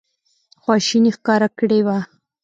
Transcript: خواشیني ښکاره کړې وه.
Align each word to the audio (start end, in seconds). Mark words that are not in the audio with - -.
خواشیني 0.61 1.11
ښکاره 1.17 1.49
کړې 1.59 1.79
وه. 1.85 1.97